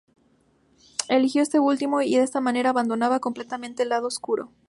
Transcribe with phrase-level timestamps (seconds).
[1.09, 4.51] Eligió esto último, y de esa manera abandonaba completamente el Lado Oscuro.